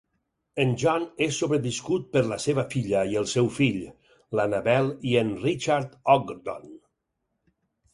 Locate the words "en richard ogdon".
5.25-6.71